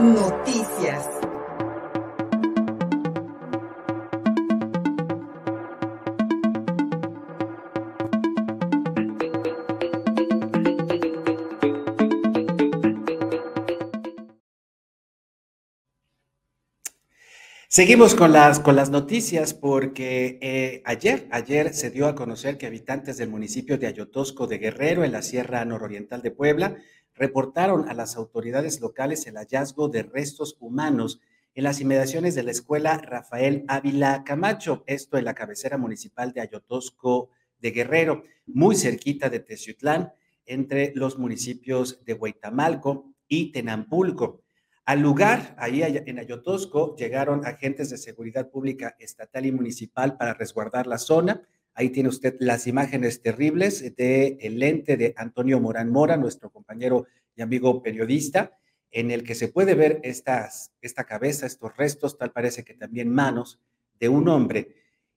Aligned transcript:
Noticias. 0.00 0.39
Seguimos 17.72 18.16
con 18.16 18.32
las, 18.32 18.58
con 18.58 18.74
las 18.74 18.90
noticias 18.90 19.54
porque 19.54 20.40
eh, 20.42 20.82
ayer, 20.84 21.28
ayer 21.30 21.72
se 21.72 21.90
dio 21.90 22.08
a 22.08 22.16
conocer 22.16 22.58
que 22.58 22.66
habitantes 22.66 23.16
del 23.16 23.28
municipio 23.28 23.78
de 23.78 23.86
Ayotosco 23.86 24.48
de 24.48 24.58
Guerrero, 24.58 25.04
en 25.04 25.12
la 25.12 25.22
Sierra 25.22 25.64
Nororiental 25.64 26.20
de 26.20 26.32
Puebla, 26.32 26.78
reportaron 27.14 27.88
a 27.88 27.94
las 27.94 28.16
autoridades 28.16 28.80
locales 28.80 29.24
el 29.28 29.36
hallazgo 29.36 29.88
de 29.88 30.02
restos 30.02 30.56
humanos 30.58 31.20
en 31.54 31.62
las 31.62 31.80
inmediaciones 31.80 32.34
de 32.34 32.42
la 32.42 32.50
escuela 32.50 32.98
Rafael 32.98 33.64
Ávila 33.68 34.24
Camacho, 34.24 34.82
esto 34.88 35.16
en 35.16 35.26
la 35.26 35.34
cabecera 35.34 35.78
municipal 35.78 36.32
de 36.32 36.40
Ayotosco 36.40 37.30
de 37.60 37.70
Guerrero, 37.70 38.24
muy 38.46 38.74
cerquita 38.74 39.30
de 39.30 39.38
Teciutlán, 39.38 40.12
entre 40.44 40.90
los 40.96 41.20
municipios 41.20 42.04
de 42.04 42.14
Huitamalco 42.14 43.14
y 43.28 43.52
Tenampulco. 43.52 44.42
Al 44.90 45.02
lugar, 45.02 45.54
ahí 45.56 45.84
en 45.84 46.18
Ayotosco, 46.18 46.96
llegaron 46.96 47.46
agentes 47.46 47.90
de 47.90 47.96
seguridad 47.96 48.50
pública 48.50 48.96
estatal 48.98 49.46
y 49.46 49.52
municipal 49.52 50.16
para 50.16 50.34
resguardar 50.34 50.88
la 50.88 50.98
zona. 50.98 51.46
Ahí 51.74 51.90
tiene 51.90 52.08
usted 52.08 52.34
las 52.40 52.66
imágenes 52.66 53.22
terribles 53.22 53.94
del 53.94 54.36
el 54.40 54.58
lente 54.58 54.96
de 54.96 55.14
Antonio 55.16 55.60
Morán 55.60 55.92
Mora, 55.92 56.16
nuestro 56.16 56.50
compañero 56.50 57.06
y 57.36 57.42
amigo 57.42 57.84
periodista, 57.84 58.58
en 58.90 59.12
el 59.12 59.22
que 59.22 59.36
se 59.36 59.46
puede 59.46 59.76
ver 59.76 60.00
estas, 60.02 60.72
esta 60.80 61.04
cabeza, 61.04 61.46
estos 61.46 61.76
restos, 61.76 62.18
tal 62.18 62.32
parece 62.32 62.64
que 62.64 62.74
también 62.74 63.10
manos 63.10 63.60
de 64.00 64.08
un 64.08 64.26
hombre, 64.26 64.74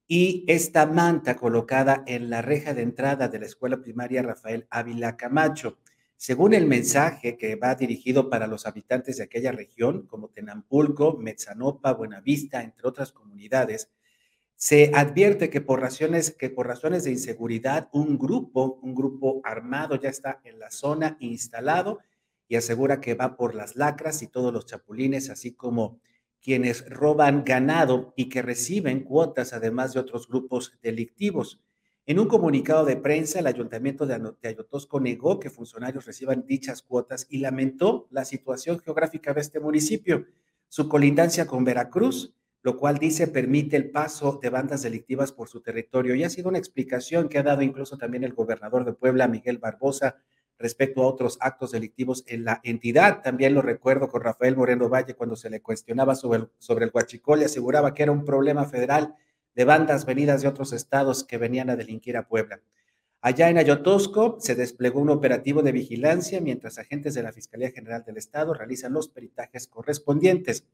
y 0.08 0.46
esta 0.48 0.86
manta 0.86 1.36
colocada 1.36 2.04
en 2.06 2.30
la 2.30 2.44
reja 2.44 2.76
de 2.76 2.84
entrada 2.84 3.28
de 3.28 3.40
la 3.40 3.48
escuela 3.48 3.82
primaria 3.82 4.22
Rafael 4.22 4.68
Ávila 4.70 5.18
Camacho. 5.18 5.80
Según 6.26 6.54
el 6.54 6.68
mensaje 6.68 7.38
que 7.38 7.58
va 7.58 7.76
dirigido 7.76 8.30
para 8.30 8.48
los 8.48 8.66
habitantes 8.66 9.18
de 9.18 9.26
aquella 9.26 9.52
región, 9.52 10.08
como 10.08 10.30
Tenampulco, 10.30 11.18
Metzanopa, 11.18 11.92
Buenavista, 11.92 12.64
entre 12.64 12.88
otras 12.88 13.12
comunidades, 13.12 13.92
se 14.56 14.92
advierte 14.96 15.50
que 15.50 15.60
por, 15.60 15.82
razones, 15.82 16.32
que 16.32 16.50
por 16.50 16.66
razones 16.66 17.04
de 17.04 17.12
inseguridad 17.12 17.90
un 17.92 18.18
grupo, 18.18 18.80
un 18.82 18.96
grupo 18.96 19.42
armado 19.44 19.98
ya 19.98 20.08
está 20.08 20.40
en 20.46 20.60
la 20.60 20.72
zona 20.72 21.18
instalado 21.20 22.00
y 22.48 22.56
asegura 22.56 23.02
que 23.02 23.16
va 23.16 23.36
por 23.36 23.54
las 23.54 23.76
lacras 23.76 24.22
y 24.22 24.28
todos 24.28 24.54
los 24.54 24.66
chapulines, 24.66 25.30
así 25.30 25.54
como 25.54 26.00
quienes 26.42 26.90
roban 26.90 27.44
ganado 27.44 28.14
y 28.16 28.30
que 28.30 28.42
reciben 28.42 29.04
cuotas, 29.04 29.52
además 29.52 29.94
de 29.94 30.00
otros 30.00 30.30
grupos 30.30 30.72
delictivos. 30.82 31.60
En 32.06 32.20
un 32.20 32.28
comunicado 32.28 32.84
de 32.84 32.98
prensa, 32.98 33.40
el 33.40 33.48
ayuntamiento 33.48 34.06
de 34.06 34.38
Ayotosco 34.44 35.00
negó 35.00 35.40
que 35.40 35.50
funcionarios 35.50 36.06
reciban 36.06 36.46
dichas 36.46 36.82
cuotas 36.82 37.26
y 37.30 37.38
lamentó 37.38 38.08
la 38.12 38.26
situación 38.26 38.82
geográfica 38.82 39.34
de 39.34 39.40
este 39.40 39.62
municipio, 39.62 40.26
su 40.68 40.90
colindancia 40.90 41.48
con 41.48 41.64
Veracruz, 41.64 42.36
lo 42.62 42.78
cual 42.78 42.98
dice 42.98 43.28
permite 43.28 43.78
el 43.78 43.90
paso 43.90 44.38
de 44.42 44.50
bandas 44.50 44.82
delictivas 44.82 45.32
por 45.32 45.48
su 45.48 45.62
territorio. 45.62 46.14
Y 46.14 46.26
ha 46.26 46.30
sido 46.30 46.50
una 46.50 46.58
explicación 46.58 47.30
que 47.30 47.38
ha 47.38 47.44
dado 47.44 47.62
incluso 47.62 47.98
también 47.98 48.26
el 48.26 48.34
gobernador 48.34 48.84
de 48.84 48.92
Puebla, 48.92 49.30
Miguel 49.30 49.60
Barbosa, 49.60 50.18
respecto 50.60 51.04
a 51.04 51.08
otros 51.08 51.38
actos 51.40 51.72
delictivos 51.72 52.26
en 52.28 52.44
la 52.44 52.60
entidad. 52.64 53.22
También 53.22 53.54
lo 53.54 53.62
recuerdo 53.62 54.10
con 54.10 54.22
Rafael 54.22 54.58
Moreno 54.58 54.90
Valle 54.90 55.16
cuando 55.16 55.38
se 55.38 55.50
le 55.50 55.62
cuestionaba 55.62 56.16
sobre 56.16 56.40
el, 56.40 56.50
sobre 56.58 56.84
el 56.84 56.92
y 57.40 57.44
aseguraba 57.46 57.94
que 57.94 58.04
era 58.04 58.12
un 58.12 58.26
problema 58.26 58.66
federal 58.66 59.16
de 59.56 59.66
bandas 59.66 60.06
venidas 60.06 60.42
de 60.42 60.48
otros 60.48 60.74
estados 60.74 61.24
que 61.24 61.38
venían 61.38 61.70
a 61.70 61.76
delinquir 61.76 62.18
a 62.18 62.28
Puebla. 62.28 62.62
Allá 63.22 63.50
en 63.50 63.58
Ayotosco 63.58 64.38
se 64.40 64.54
desplegó 64.54 65.00
un 65.00 65.10
operativo 65.10 65.62
de 65.64 65.72
vigilancia 65.72 66.42
mientras 66.42 66.78
agentes 66.78 67.14
de 67.14 67.24
la 67.24 67.32
Fiscalía 67.32 67.72
General 67.72 68.04
del 68.04 68.18
Estado 68.18 68.54
realizan 68.54 68.92
los 68.92 69.08
peritajes 69.08 69.68
correspondientes. 69.68 70.66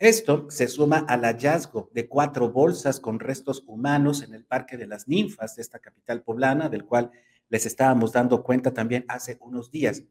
Esto 0.00 0.46
se 0.50 0.66
suma 0.66 1.04
al 1.08 1.22
hallazgo 1.22 1.90
de 1.92 2.08
cuatro 2.08 2.50
bolsas 2.50 2.98
con 2.98 3.20
restos 3.20 3.62
humanos 3.68 4.22
en 4.22 4.34
el 4.34 4.44
Parque 4.44 4.76
de 4.76 4.88
las 4.88 5.06
Ninfas 5.06 5.54
de 5.54 5.62
esta 5.62 5.78
capital 5.78 6.22
poblana, 6.22 6.68
del 6.68 6.84
cual 6.84 7.12
les 7.48 7.66
estábamos 7.66 8.12
dando 8.12 8.42
cuenta 8.42 8.72
también 8.74 9.04
hace 9.06 9.38
unos 9.40 9.70
días. 9.70 10.02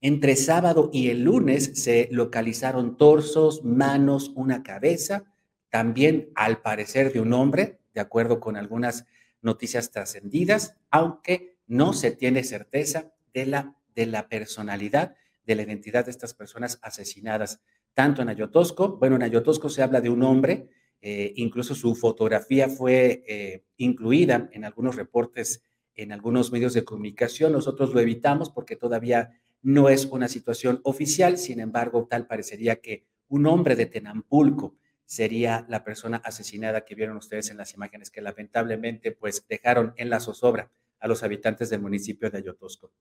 Entre 0.00 0.34
sábado 0.34 0.90
y 0.92 1.10
el 1.10 1.22
lunes 1.22 1.72
se 1.74 2.08
localizaron 2.10 2.96
torsos, 2.96 3.64
manos, 3.64 4.32
una 4.34 4.64
cabeza, 4.64 5.26
también 5.70 6.30
al 6.34 6.62
parecer 6.62 7.12
de 7.12 7.20
un 7.20 7.32
hombre, 7.32 7.78
de 7.94 8.00
acuerdo 8.00 8.40
con 8.40 8.56
algunas 8.56 9.06
noticias 9.42 9.90
trascendidas, 9.90 10.76
aunque 10.90 11.56
no 11.66 11.92
se 11.92 12.10
tiene 12.10 12.44
certeza 12.44 13.12
de 13.32 13.46
la, 13.46 13.76
de 13.94 14.06
la 14.06 14.28
personalidad, 14.28 15.14
de 15.44 15.54
la 15.54 15.62
identidad 15.62 16.04
de 16.04 16.10
estas 16.10 16.34
personas 16.34 16.78
asesinadas, 16.82 17.60
tanto 17.94 18.22
en 18.22 18.28
Ayotosco, 18.28 18.96
bueno, 18.98 19.16
en 19.16 19.22
Ayotosco 19.22 19.68
se 19.68 19.82
habla 19.82 20.00
de 20.00 20.10
un 20.10 20.22
hombre, 20.22 20.68
eh, 21.00 21.32
incluso 21.36 21.74
su 21.74 21.94
fotografía 21.94 22.68
fue 22.68 23.24
eh, 23.26 23.64
incluida 23.76 24.48
en 24.52 24.64
algunos 24.64 24.96
reportes, 24.96 25.62
en 25.94 26.12
algunos 26.12 26.52
medios 26.52 26.74
de 26.74 26.84
comunicación, 26.84 27.52
nosotros 27.52 27.92
lo 27.92 28.00
evitamos 28.00 28.50
porque 28.50 28.76
todavía 28.76 29.40
no 29.62 29.88
es 29.88 30.06
una 30.06 30.28
situación 30.28 30.80
oficial, 30.84 31.38
sin 31.38 31.60
embargo, 31.60 32.06
tal 32.08 32.26
parecería 32.26 32.76
que 32.76 33.04
un 33.28 33.46
hombre 33.46 33.76
de 33.76 33.86
Tenampulco, 33.86 34.76
sería 35.08 35.64
la 35.70 35.84
persona 35.84 36.18
asesinada 36.22 36.84
que 36.84 36.94
vieron 36.94 37.16
ustedes 37.16 37.50
en 37.50 37.56
las 37.56 37.72
imágenes 37.72 38.10
que 38.10 38.20
lamentablemente 38.20 39.10
pues 39.10 39.42
dejaron 39.48 39.94
en 39.96 40.10
la 40.10 40.20
zozobra 40.20 40.70
a 41.00 41.08
los 41.08 41.22
habitantes 41.22 41.70
del 41.70 41.80
municipio 41.80 42.30
de 42.30 42.36
Ayotosco. 42.36 42.92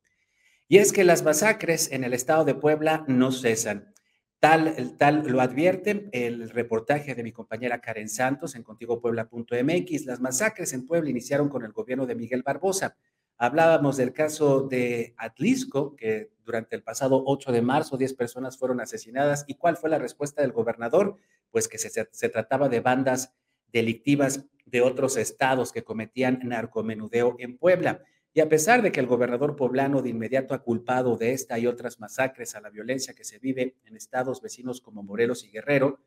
Y 0.69 0.77
es 0.77 0.93
que 0.93 1.03
las 1.03 1.23
masacres 1.23 1.91
en 1.91 2.05
el 2.05 2.13
estado 2.13 2.45
de 2.45 2.55
Puebla 2.55 3.03
no 3.09 3.33
cesan. 3.33 3.93
Tal, 4.39 4.95
tal 4.97 5.27
lo 5.27 5.41
advierte 5.41 6.07
el 6.13 6.49
reportaje 6.49 7.13
de 7.13 7.23
mi 7.23 7.33
compañera 7.33 7.81
Karen 7.81 8.07
Santos 8.07 8.55
en 8.55 8.63
contigopuebla.mx. 8.63 10.05
Las 10.05 10.21
masacres 10.21 10.71
en 10.71 10.85
Puebla 10.85 11.09
iniciaron 11.09 11.49
con 11.49 11.65
el 11.65 11.73
gobierno 11.73 12.05
de 12.05 12.15
Miguel 12.15 12.41
Barbosa. 12.41 12.95
Hablábamos 13.37 13.97
del 13.97 14.13
caso 14.13 14.61
de 14.61 15.13
Atlisco, 15.17 15.95
que 15.97 16.31
durante 16.45 16.77
el 16.77 16.83
pasado 16.83 17.21
8 17.25 17.51
de 17.51 17.61
marzo 17.61 17.97
10 17.97 18.13
personas 18.13 18.57
fueron 18.57 18.79
asesinadas. 18.79 19.43
¿Y 19.47 19.55
cuál 19.55 19.75
fue 19.75 19.89
la 19.89 19.99
respuesta 19.99 20.41
del 20.41 20.53
gobernador? 20.53 21.17
Pues 21.51 21.67
que 21.67 21.77
se, 21.77 22.29
trataba 22.29 22.69
de 22.69 22.79
bandas 22.79 23.33
delictivas 23.71 24.45
de 24.65 24.81
otros 24.81 25.17
estados 25.17 25.71
que 25.71 25.83
cometían 25.83 26.39
narcomenudeo 26.43 27.35
en 27.39 27.57
Puebla. 27.57 28.01
Y 28.33 28.41
a 28.41 28.49
pesar 28.49 28.81
de 28.81 28.91
que 28.91 28.99
el 28.99 29.07
gobernador 29.07 29.55
poblano 29.55 30.01
de 30.01 30.09
inmediato 30.09 30.53
ha 30.53 30.61
culpado 30.61 31.17
de 31.17 31.31
esta 31.31 31.57
y 31.57 31.67
otras 31.67 31.99
masacres 31.99 32.55
a 32.55 32.61
la 32.61 32.69
violencia 32.69 33.13
que 33.13 33.23
se 33.23 33.39
vive 33.39 33.75
en 33.85 33.95
estados 33.95 34.41
vecinos 34.41 34.81
como 34.81 35.03
Morelos 35.03 35.43
y 35.43 35.49
Guerrero, 35.49 35.99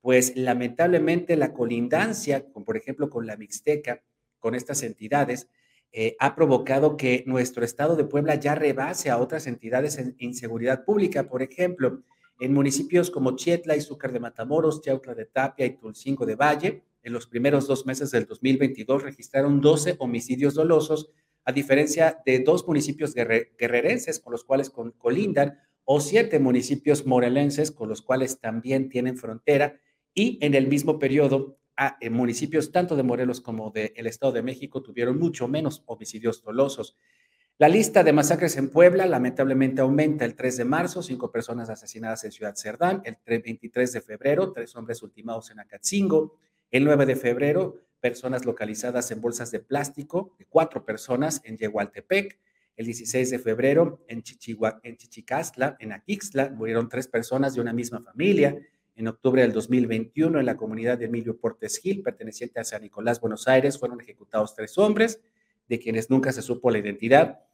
pues 0.00 0.36
lamentablemente 0.36 1.36
la 1.36 1.52
colindancia, 1.52 2.50
con, 2.52 2.64
por 2.64 2.76
ejemplo, 2.76 3.10
con 3.10 3.26
la 3.26 3.36
Mixteca, 3.36 4.02
con 4.38 4.54
estas 4.54 4.82
entidades, 4.82 5.48
eh, 5.92 6.16
ha 6.18 6.34
provocado 6.34 6.96
que 6.96 7.24
nuestro 7.26 7.64
estado 7.64 7.96
de 7.96 8.04
Puebla 8.04 8.34
ya 8.34 8.54
rebase 8.54 9.10
a 9.10 9.18
otras 9.18 9.46
entidades 9.46 9.98
en 9.98 10.14
inseguridad 10.18 10.84
pública. 10.84 11.28
Por 11.28 11.42
ejemplo, 11.42 12.02
en 12.40 12.52
municipios 12.52 13.10
como 13.10 13.36
Chietla 13.36 13.76
y 13.76 13.80
Zúcar 13.80 14.12
de 14.12 14.20
Matamoros, 14.20 14.82
Chautla 14.82 15.14
de 15.14 15.26
Tapia 15.26 15.66
y 15.66 15.76
Tulcingo 15.76 16.26
de 16.26 16.36
Valle, 16.36 16.82
en 17.02 17.12
los 17.12 17.26
primeros 17.26 17.66
dos 17.66 17.86
meses 17.86 18.10
del 18.10 18.26
2022 18.26 19.02
registraron 19.02 19.60
12 19.60 19.96
homicidios 19.98 20.54
dolosos, 20.54 21.10
a 21.44 21.52
diferencia 21.52 22.20
de 22.26 22.40
dos 22.40 22.66
municipios 22.66 23.14
guerrerenses 23.14 24.18
con 24.18 24.32
los 24.32 24.42
cuales 24.42 24.70
colindan 24.70 25.60
o 25.84 26.00
siete 26.00 26.40
municipios 26.40 27.06
morelenses 27.06 27.70
con 27.70 27.88
los 27.88 28.02
cuales 28.02 28.40
también 28.40 28.88
tienen 28.88 29.16
frontera 29.16 29.80
y 30.12 30.38
en 30.40 30.54
el 30.54 30.66
mismo 30.66 30.98
periodo 30.98 31.58
a, 31.76 31.96
municipios 32.10 32.72
tanto 32.72 32.96
de 32.96 33.04
Morelos 33.04 33.40
como 33.40 33.70
del 33.70 34.06
Estado 34.06 34.32
de 34.32 34.42
México 34.42 34.82
tuvieron 34.82 35.18
mucho 35.18 35.46
menos 35.46 35.84
homicidios 35.86 36.42
dolosos. 36.42 36.96
La 37.58 37.70
lista 37.70 38.04
de 38.04 38.12
masacres 38.12 38.58
en 38.58 38.68
Puebla 38.68 39.06
lamentablemente 39.06 39.80
aumenta. 39.80 40.26
El 40.26 40.34
3 40.34 40.58
de 40.58 40.64
marzo, 40.66 41.02
cinco 41.02 41.32
personas 41.32 41.70
asesinadas 41.70 42.22
en 42.24 42.32
Ciudad 42.32 42.54
Cerdán, 42.54 43.00
el 43.06 43.16
23 43.24 43.92
de 43.94 44.02
febrero, 44.02 44.52
tres 44.52 44.76
hombres 44.76 45.02
ultimados 45.02 45.50
en 45.50 45.60
Acatzingo, 45.60 46.36
el 46.70 46.84
9 46.84 47.06
de 47.06 47.16
febrero, 47.16 47.80
personas 47.98 48.44
localizadas 48.44 49.10
en 49.10 49.22
bolsas 49.22 49.50
de 49.52 49.60
plástico, 49.60 50.36
cuatro 50.50 50.84
personas 50.84 51.40
en 51.44 51.56
Yehualtepec, 51.56 52.38
el 52.76 52.84
16 52.84 53.30
de 53.30 53.38
febrero 53.38 54.04
en, 54.06 54.22
en 54.82 54.96
Chichicastla, 54.98 55.76
en 55.80 55.92
Aquixtla, 55.92 56.50
murieron 56.50 56.90
tres 56.90 57.08
personas 57.08 57.54
de 57.54 57.62
una 57.62 57.72
misma 57.72 58.02
familia, 58.02 58.54
en 58.96 59.08
octubre 59.08 59.40
del 59.40 59.54
2021 59.54 60.40
en 60.40 60.44
la 60.44 60.58
comunidad 60.58 60.98
de 60.98 61.06
Emilio 61.06 61.38
Portes 61.38 61.78
Gil, 61.78 62.02
perteneciente 62.02 62.60
a 62.60 62.64
San 62.64 62.82
Nicolás, 62.82 63.18
Buenos 63.18 63.48
Aires, 63.48 63.78
fueron 63.78 63.98
ejecutados 64.02 64.54
tres 64.54 64.76
hombres, 64.76 65.20
de 65.68 65.78
quienes 65.78 66.10
nunca 66.10 66.32
se 66.32 66.42
supo 66.42 66.70
la 66.70 66.78
identidad. 66.78 67.45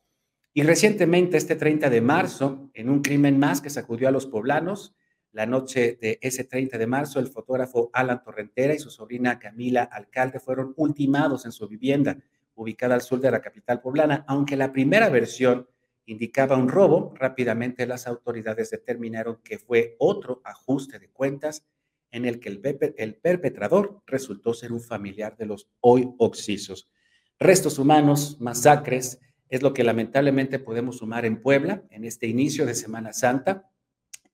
Y 0.55 0.63
recientemente, 0.63 1.39
este 1.39 1.57
30 1.57 1.89
de 1.89 2.01
marzo, 2.01 2.71
en 2.75 2.91
un 2.91 3.01
crimen 3.01 3.39
más 3.39 3.61
que 3.61 3.71
sacudió 3.71 4.09
a 4.09 4.13
los 4.13 4.27
poblanos, 4.27 4.95
La 5.35 5.47
noche 5.47 5.97
de 5.99 6.19
ese 6.21 6.45
30 6.45 6.77
de 6.77 6.87
marzo, 6.87 7.19
el 7.19 7.27
fotógrafo 7.27 7.89
Alan 7.95 8.23
Torrentera 8.23 8.75
y 8.75 8.79
su 8.79 8.91
sobrina 8.91 9.39
Camila 9.39 9.85
Alcalde 9.85 10.39
fueron 10.41 10.75
ultimados 10.77 11.47
en 11.47 11.53
su 11.53 11.67
vivienda, 11.67 12.19
ubicada 12.55 12.95
al 12.95 13.01
sur 13.01 13.19
de 13.19 13.31
la 13.31 13.41
capital 13.41 13.81
poblana, 13.81 14.27
aunque 14.29 14.59
la 14.59 14.75
primera 14.75 15.09
versión 15.09 15.67
indicaba 16.05 16.59
un 16.59 16.69
robo, 16.69 17.15
rápidamente 17.17 17.87
las 17.87 18.07
autoridades 18.07 18.69
determinaron 18.71 19.41
que 19.43 19.59
fue 19.59 19.97
otro 19.99 20.43
ajuste 20.45 20.99
de 20.99 21.09
cuentas 21.09 21.65
en 22.11 22.27
el 22.27 22.41
que 22.41 22.51
el, 22.51 23.15
perpetrador 23.17 24.03
resultó 24.07 24.53
ser 24.53 24.73
un 24.73 24.83
familiar 24.83 25.37
de 25.37 25.47
los 25.47 25.69
hoy 25.81 26.13
oxisos. 26.19 26.91
Restos 27.39 27.79
humanos, 27.79 28.37
masacres, 28.39 29.19
es 29.53 29.61
lo 29.61 29.75
que 29.75 29.85
lamentablemente 29.85 30.59
podemos 30.59 30.97
sumar 30.97 31.27
en 31.27 31.43
Puebla 31.43 31.83
en 31.91 32.07
este 32.07 32.27
inicio 32.27 32.65
de 32.65 32.75
Semana 32.75 33.13
Santa 33.13 33.71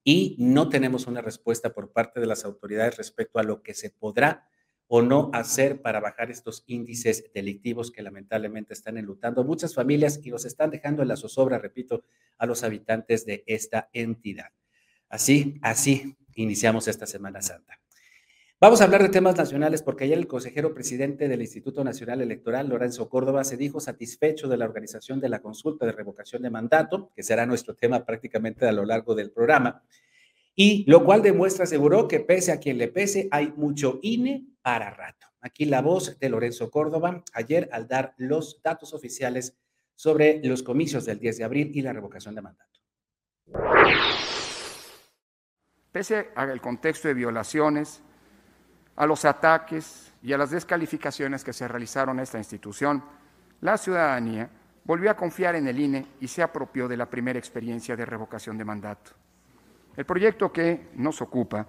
y 0.05 0.37
no 0.39 0.69
tenemos 0.69 1.09
una 1.09 1.21
respuesta 1.21 1.75
por 1.75 1.91
parte 1.91 2.21
de 2.21 2.27
las 2.27 2.45
autoridades 2.45 2.99
respecto 2.99 3.41
a 3.41 3.43
lo 3.43 3.61
que 3.65 3.75
se 3.75 3.91
podrá 3.91 4.49
o 4.87 5.03
no 5.03 5.33
hacer 5.35 5.83
para 5.83 5.99
bajar 5.99 6.31
estos 6.31 6.63
índices 6.69 7.33
delictivos 7.35 7.91
que 7.91 8.01
lamentablemente 8.01 8.75
están 8.75 8.97
enlutando 8.97 9.43
muchas 9.43 9.75
familias 9.75 10.21
y 10.23 10.31
los 10.31 10.45
están 10.45 10.71
dejando 10.71 11.03
en 11.03 11.09
la 11.09 11.17
zozobra, 11.17 11.59
repito, 11.59 12.05
a 12.39 12.47
los 12.47 12.63
habitantes 12.63 13.27
de 13.27 13.43
esta 13.49 13.91
entidad. 13.93 14.53
Así, 15.09 15.59
así 15.63 16.17
iniciamos 16.37 16.87
esta 16.87 17.07
Semana 17.07 17.43
Santa. 17.43 17.81
Vamos 18.61 18.81
a 18.81 18.85
hablar 18.87 19.05
de 19.05 19.09
temas 19.09 19.37
nacionales 19.37 19.85
porque 19.85 20.03
ayer 20.03 20.19
el 20.19 20.27
consejero 20.27 20.75
presidente 20.75 21.29
del 21.29 21.43
Instituto 21.43 21.85
Nacional 21.85 22.23
Electoral, 22.23 22.69
Lorenzo 22.69 23.09
Córdoba, 23.09 23.45
se 23.45 23.57
dijo 23.57 23.79
satisfecho 23.79 24.49
de 24.49 24.57
la 24.57 24.65
organización 24.65 25.21
de 25.21 25.29
la 25.29 25.41
consulta 25.41 25.87
de 25.87 25.93
revocación 25.93 26.43
de 26.43 26.51
mandato, 26.51 27.13
que 27.15 27.23
será 27.23 27.47
nuestro 27.47 27.77
tema 27.77 28.05
prácticamente 28.05 28.67
a 28.67 28.73
lo 28.73 28.85
largo 28.85 29.15
del 29.15 29.31
programa, 29.31 29.85
y 30.57 30.85
lo 30.91 31.05
cual 31.05 31.23
demuestra, 31.23 31.67
aseguró, 31.67 32.09
que 32.09 32.19
pese 32.19 32.51
a 32.51 32.59
quien 32.59 32.79
le 32.79 32.89
pese, 32.89 33.29
hay 33.31 33.53
mucho 33.57 34.01
INE 34.03 34.49
para 34.61 34.91
rato. 34.91 35.29
Aquí 35.41 35.65
la 35.65 35.81
voz 35.81 36.19
de 36.19 36.29
Lorenzo 36.29 36.69
Córdoba, 36.69 37.23
ayer 37.35 37.69
al 37.71 37.87
dar 37.87 38.15
los 38.17 38.61
datos 38.61 38.93
oficiales 38.93 39.57
sobre 39.95 40.41
los 40.43 40.65
comicios 40.65 41.05
del 41.05 41.21
10 41.21 41.39
de 41.39 41.45
abril 41.45 41.71
y 41.75 41.83
la 41.83 41.93
revocación 41.93 42.35
de 42.35 42.43
mandato. 42.43 42.81
Pese 45.93 46.31
al 46.35 46.61
contexto 46.61 47.07
de 47.07 47.15
violaciones, 47.15 48.03
a 48.99 49.07
los 49.07 49.25
ataques 49.25 50.13
y 50.23 50.33
a 50.33 50.39
las 50.39 50.51
descalificaciones 50.51 51.45
que 51.45 51.53
se 51.53 51.69
realizaron 51.69 52.19
a 52.19 52.25
esta 52.25 52.39
institución, 52.39 53.05
la 53.61 53.79
ciudadanía 53.79 54.51
volvió 54.83 55.09
a 55.09 55.17
confiar 55.17 55.55
en 55.55 55.69
el 55.69 55.79
INE 55.79 56.05
y 56.21 56.27
se 56.27 56.43
apropió 56.43 56.89
de 56.89 56.97
la 56.97 57.09
primera 57.09 57.39
experiencia 57.39 57.95
de 57.95 58.05
revocación 58.05 58.59
de 58.59 58.65
mandato. 58.65 59.13
El 59.97 60.05
proyecto 60.05 60.53
que 60.53 60.89
nos 60.97 61.23
ocupa, 61.23 61.65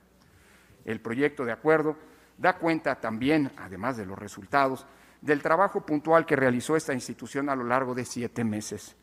El 0.83 0.99
proyecto 0.99 1.45
de 1.45 1.51
acuerdo 1.51 1.97
da 2.37 2.57
cuenta 2.57 2.95
también, 2.95 3.51
además 3.57 3.97
de 3.97 4.05
los 4.05 4.19
resultados, 4.19 4.85
del 5.21 5.41
trabajo 5.41 5.85
puntual 5.85 6.25
que 6.25 6.35
realizó 6.35 6.75
esta 6.75 6.93
institución 6.93 7.49
a 7.49 7.55
lo 7.55 7.63
largo 7.63 7.95
de 7.95 8.05
siete 8.05 8.43
meses. 8.43 8.95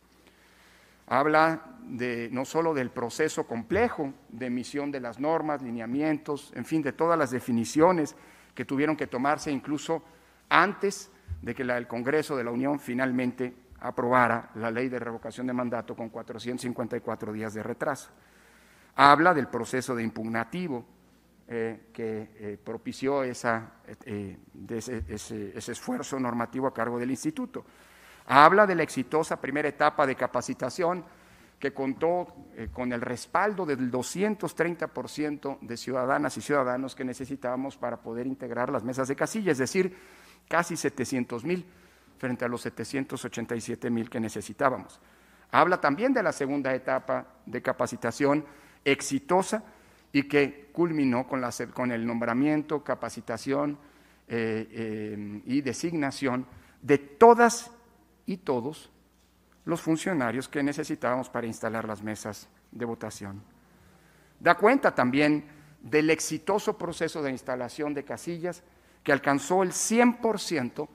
Habla 1.06 1.78
de, 1.82 2.28
no 2.30 2.44
solo 2.44 2.74
del 2.74 2.90
proceso 2.90 3.46
complejo 3.46 4.12
de 4.28 4.46
emisión 4.46 4.92
de 4.92 5.00
las 5.00 5.18
normas, 5.18 5.62
lineamientos, 5.62 6.52
en 6.54 6.64
fin, 6.64 6.82
de 6.82 6.92
todas 6.92 7.18
las 7.18 7.30
definiciones 7.30 8.14
que 8.54 8.64
tuvieron 8.64 8.96
que 8.96 9.06
tomarse 9.06 9.50
incluso 9.50 10.04
antes 10.48 11.10
de 11.40 11.54
que 11.54 11.64
la, 11.64 11.76
el 11.76 11.88
Congreso 11.88 12.36
de 12.36 12.44
la 12.44 12.50
Unión 12.50 12.78
finalmente 12.78 13.52
aprobara 13.82 14.50
la 14.54 14.70
ley 14.70 14.88
de 14.88 14.98
revocación 14.98 15.46
de 15.46 15.52
mandato 15.52 15.96
con 15.96 16.08
454 16.08 17.32
días 17.32 17.54
de 17.54 17.62
retraso. 17.62 18.10
Habla 18.94 19.34
del 19.34 19.48
proceso 19.48 19.94
de 19.94 20.02
impugnativo 20.02 20.84
eh, 21.48 21.88
que 21.92 22.30
eh, 22.38 22.58
propició 22.62 23.24
esa, 23.24 23.72
eh, 24.04 24.38
ese, 25.08 25.72
esfuerzo 25.72 26.18
normativo 26.20 26.66
a 26.66 26.74
cargo 26.74 26.98
del 26.98 27.10
instituto. 27.10 27.64
Habla 28.26 28.66
de 28.66 28.76
la 28.76 28.84
exitosa 28.84 29.40
primera 29.40 29.68
etapa 29.68 30.06
de 30.06 30.14
capacitación 30.14 31.04
que 31.58 31.72
contó 31.72 32.26
con 32.72 32.92
el 32.92 33.00
respaldo 33.00 33.64
del 33.64 33.90
230% 33.90 35.60
de 35.60 35.76
ciudadanas 35.76 36.36
y 36.36 36.40
ciudadanos 36.40 36.96
que 36.96 37.04
necesitábamos 37.04 37.76
para 37.76 37.98
poder 37.98 38.26
integrar 38.26 38.70
las 38.70 38.82
mesas 38.82 39.06
de 39.06 39.14
casilla, 39.14 39.52
es 39.52 39.58
decir, 39.58 39.96
casi 40.48 40.76
700 40.76 41.44
mil 41.44 41.64
frente 42.22 42.44
a 42.44 42.48
los 42.48 42.60
787 42.60 43.90
mil 43.90 44.08
que 44.08 44.20
necesitábamos. 44.20 45.00
Habla 45.50 45.80
también 45.80 46.14
de 46.14 46.22
la 46.22 46.30
segunda 46.30 46.72
etapa 46.72 47.26
de 47.44 47.60
capacitación 47.60 48.44
exitosa 48.84 49.64
y 50.12 50.28
que 50.28 50.70
culminó 50.72 51.26
con, 51.26 51.90
el 51.90 52.06
nombramiento, 52.06 52.84
capacitación 52.84 53.76
eh, 54.28 54.68
eh, 54.70 55.42
y 55.46 55.62
designación 55.62 56.46
de 56.80 56.98
todas 56.98 57.72
y 58.24 58.36
todos 58.36 58.88
los 59.64 59.80
funcionarios 59.80 60.48
que 60.48 60.62
necesitábamos 60.62 61.28
para 61.28 61.48
instalar 61.48 61.88
las 61.88 62.04
mesas 62.04 62.48
de 62.70 62.84
votación. 62.84 63.42
Da 64.38 64.54
cuenta 64.54 64.94
también 64.94 65.44
del 65.80 66.08
exitoso 66.10 66.78
proceso 66.78 67.20
de 67.20 67.32
instalación 67.32 67.94
de 67.94 68.04
casillas 68.04 68.62
que 69.02 69.10
alcanzó 69.10 69.64
el 69.64 69.72
100% 69.72 70.88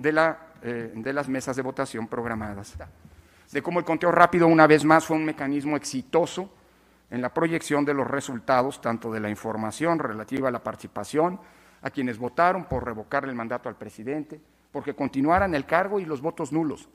de, 0.00 0.12
la, 0.12 0.38
eh, 0.62 0.92
de 0.94 1.12
las 1.12 1.28
mesas 1.28 1.56
de 1.56 1.62
votación 1.62 2.08
programadas. 2.08 2.76
De 3.52 3.62
cómo 3.62 3.78
el 3.78 3.84
conteo 3.84 4.10
rápido, 4.10 4.46
una 4.46 4.66
vez 4.66 4.84
más, 4.84 5.04
fue 5.04 5.16
un 5.16 5.24
mecanismo 5.24 5.76
exitoso 5.76 6.50
en 7.10 7.20
la 7.20 7.34
proyección 7.34 7.84
de 7.84 7.92
los 7.92 8.06
resultados, 8.06 8.80
tanto 8.80 9.12
de 9.12 9.20
la 9.20 9.28
información 9.28 9.98
relativa 9.98 10.48
a 10.48 10.52
la 10.52 10.62
participación, 10.62 11.40
a 11.82 11.90
quienes 11.90 12.18
votaron 12.18 12.64
por 12.64 12.84
revocarle 12.84 13.30
el 13.30 13.36
mandato 13.36 13.68
al 13.68 13.76
presidente, 13.76 14.40
porque 14.72 14.94
continuaran 14.94 15.54
el 15.54 15.66
cargo 15.66 16.00
y 16.00 16.04
los 16.04 16.20
votos 16.22 16.52
nulos, 16.52 16.88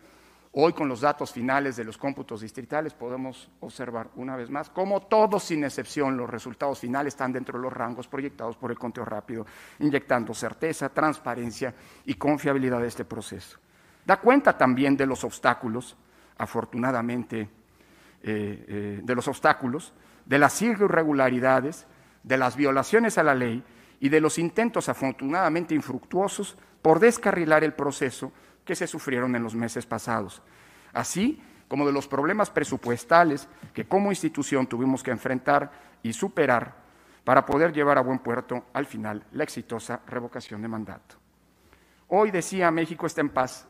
Hoy 0.58 0.72
con 0.72 0.88
los 0.88 1.02
datos 1.02 1.34
finales 1.34 1.76
de 1.76 1.84
los 1.84 1.98
cómputos 1.98 2.40
distritales 2.40 2.94
podemos 2.94 3.50
observar 3.60 4.08
una 4.16 4.38
vez 4.38 4.50
más 4.50 4.70
cómo 4.70 5.02
todos 5.02 5.44
sin 5.44 5.66
excepción 5.66 6.16
los 6.16 6.30
resultados 6.30 6.80
finales 6.80 7.14
están 7.14 7.34
dentro 7.34 7.60
de 7.60 7.64
los 7.64 7.74
rangos 7.74 8.08
proyectados 8.08 8.56
por 8.56 8.72
el 8.72 8.80
conteo 8.80 9.04
rápido, 9.04 9.46
inyectando 9.80 10.34
certeza, 10.34 10.88
transparencia 10.88 11.76
y 12.06 12.14
confiabilidad 12.14 12.80
de 12.80 12.88
este 12.88 13.04
proceso. 13.04 13.58
Da 14.06 14.22
cuenta 14.22 14.58
también 14.58 14.96
de 14.96 15.06
los 15.06 15.26
obstáculos, 15.26 15.98
afortunadamente, 16.38 17.42
eh, 17.42 17.50
eh, 18.24 19.02
de 19.04 19.16
los 19.16 19.28
obstáculos, 19.28 19.92
de 20.26 20.40
las 20.40 20.62
irregularidades, 20.62 21.86
de 22.24 22.38
las 22.38 22.56
violaciones 22.56 23.18
a 23.18 23.24
la 23.24 23.36
ley 23.36 23.62
y 24.00 24.08
de 24.08 24.22
los 24.22 24.38
intentos 24.38 24.88
afortunadamente 24.88 25.76
infructuosos 25.76 26.56
por 26.82 27.02
descarrilar 27.02 27.66
el 27.66 27.74
proceso 27.74 28.32
que 28.66 28.76
se 28.76 28.88
sufrieron 28.88 29.36
en 29.36 29.44
los 29.44 29.56
meses 29.56 29.86
pasados, 29.86 30.42
así 30.92 31.42
como 31.68 31.86
de 31.86 31.94
los 31.94 32.08
problemas 32.08 32.50
presupuestales 32.50 33.48
que 33.74 33.86
como 33.86 34.12
institución 34.12 34.68
tuvimos 34.68 35.04
que 35.04 35.12
enfrentar 35.12 35.72
y 36.04 36.14
superar 36.14 36.76
para 37.24 37.46
poder 37.46 37.74
llevar 37.74 37.98
a 37.98 38.02
buen 38.02 38.20
puerto 38.20 38.66
al 38.74 38.86
final 38.86 39.24
la 39.32 39.44
exitosa 39.44 40.02
revocación 40.08 40.62
de 40.62 40.68
mandato. 40.68 41.16
Hoy 42.08 42.32
decía 42.32 42.70
México 42.70 43.08
está 43.08 43.22
en 43.22 43.30
paz 43.30 43.68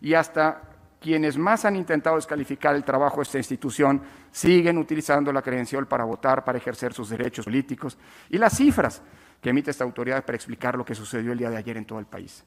y 0.00 0.14
hasta 0.14 0.62
quienes 1.00 1.36
más 1.36 1.64
han 1.64 1.76
intentado 1.76 2.16
descalificar 2.16 2.74
el 2.74 2.84
trabajo 2.84 3.16
de 3.16 3.24
esta 3.24 3.38
institución 3.38 4.00
siguen 4.30 4.78
utilizando 4.78 5.32
la 5.32 5.42
credencial 5.42 5.86
para 5.86 6.04
votar, 6.04 6.44
para 6.44 6.58
ejercer 6.58 6.94
sus 6.94 7.10
derechos 7.10 7.44
políticos 7.44 7.98
y 8.30 8.38
las 8.38 8.56
cifras 8.56 9.02
que 9.40 9.50
emite 9.50 9.70
esta 9.70 9.84
autoridad 9.84 10.24
para 10.24 10.36
explicar 10.36 10.76
lo 10.76 10.84
que 10.84 10.94
sucedió 10.94 11.32
el 11.32 11.38
día 11.38 11.50
de 11.50 11.58
ayer 11.58 11.76
en 11.76 11.84
todo 11.84 11.98
el 11.98 12.06
país. 12.06 12.44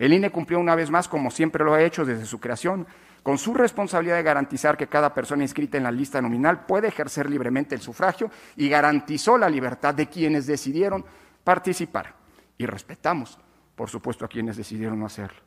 El 0.00 0.14
INE 0.14 0.30
cumplió 0.30 0.58
una 0.58 0.74
vez 0.74 0.90
más, 0.90 1.08
como 1.08 1.30
siempre 1.30 1.62
lo 1.62 1.74
ha 1.74 1.82
hecho 1.82 2.06
desde 2.06 2.24
su 2.24 2.40
creación, 2.40 2.86
con 3.22 3.36
su 3.36 3.52
responsabilidad 3.52 4.16
de 4.16 4.22
garantizar 4.22 4.78
que 4.78 4.86
cada 4.86 5.12
persona 5.12 5.42
inscrita 5.42 5.76
en 5.76 5.84
la 5.84 5.92
lista 5.92 6.22
nominal 6.22 6.64
puede 6.64 6.88
ejercer 6.88 7.28
libremente 7.28 7.74
el 7.74 7.82
sufragio 7.82 8.30
y 8.56 8.70
garantizó 8.70 9.36
la 9.36 9.50
libertad 9.50 9.92
de 9.94 10.06
quienes 10.06 10.46
decidieron 10.46 11.04
participar. 11.44 12.14
Y 12.56 12.64
respetamos, 12.64 13.38
por 13.74 13.90
supuesto, 13.90 14.24
a 14.24 14.28
quienes 14.28 14.56
decidieron 14.56 14.98
no 14.98 15.04
hacerlo. 15.04 15.38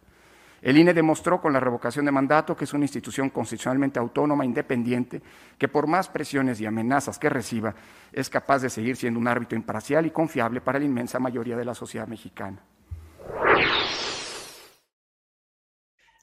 El 0.61 0.77
INE 0.77 0.93
demostró 0.93 1.41
con 1.41 1.51
la 1.51 1.59
revocación 1.59 2.05
de 2.05 2.11
mandato 2.11 2.55
que 2.55 2.65
es 2.65 2.73
una 2.75 2.85
institución 2.85 3.31
constitucionalmente 3.31 3.97
autónoma, 3.97 4.45
independiente, 4.45 5.19
que 5.57 5.67
por 5.67 5.87
más 5.87 6.09
presiones 6.09 6.61
y 6.61 6.67
amenazas 6.67 7.17
que 7.17 7.27
reciba, 7.27 7.73
es 8.11 8.29
capaz 8.29 8.59
de 8.61 8.69
seguir 8.69 8.97
siendo 8.97 9.19
un 9.19 9.27
árbitro 9.27 9.57
imparcial 9.57 10.05
y 10.05 10.11
confiable 10.11 10.61
para 10.61 10.77
la 10.77 10.85
inmensa 10.85 11.17
mayoría 11.17 11.57
de 11.57 11.65
la 11.65 11.73
sociedad 11.73 12.07
mexicana. 12.07 12.59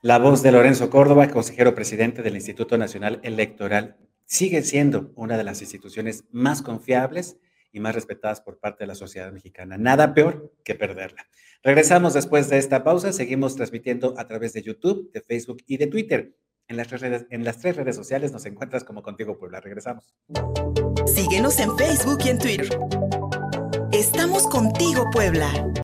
La 0.03 0.19
voz 0.19 0.43
de 0.43 0.51
Lorenzo 0.51 0.89
Córdoba, 0.89 1.29
consejero 1.29 1.75
presidente 1.75 2.23
del 2.23 2.35
Instituto 2.35 2.79
Nacional 2.79 3.21
Electoral, 3.23 3.99
sigue 4.25 4.63
siendo 4.63 5.13
una 5.15 5.37
de 5.37 5.45
las 5.45 5.61
instituciones 5.61 6.25
más 6.31 6.63
confiables 6.63 7.37
y 7.71 7.81
más 7.81 7.95
respetadas 7.95 8.41
por 8.41 8.59
parte 8.59 8.85
de 8.85 8.87
la 8.87 8.95
sociedad 8.95 9.31
mexicana. 9.31 9.77
Nada 9.77 10.15
peor 10.15 10.55
que 10.65 10.75
perderla. 10.75 11.27
Regresamos 11.63 12.15
después 12.15 12.49
de 12.49 12.57
esta 12.57 12.83
pausa. 12.83 13.13
Seguimos 13.13 13.57
transmitiendo 13.57 14.15
a 14.17 14.27
través 14.27 14.55
de 14.55 14.63
YouTube, 14.63 15.13
de 15.13 15.21
Facebook 15.21 15.59
y 15.67 15.77
de 15.77 15.87
Twitter. 15.87 16.35
En 16.67 16.79
las, 16.79 16.89
redes, 16.89 17.27
en 17.29 17.45
las 17.45 17.59
tres 17.59 17.77
redes 17.77 17.95
sociales 17.95 18.33
nos 18.33 18.47
encuentras 18.47 18.85
como 18.85 19.03
Contigo 19.03 19.37
Puebla. 19.37 19.61
Regresamos. 19.61 20.15
Síguenos 21.05 21.61
en 21.61 21.77
Facebook 21.77 22.21
y 22.25 22.29
en 22.31 22.39
Twitter. 22.39 22.79
Estamos 23.93 24.47
contigo, 24.47 25.05
Puebla. 25.13 25.71